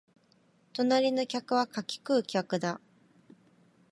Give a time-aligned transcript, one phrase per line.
[0.73, 2.81] 隣の客は柿食う客だ